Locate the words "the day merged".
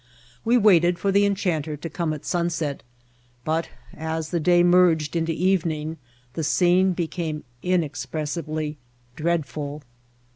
4.31-5.15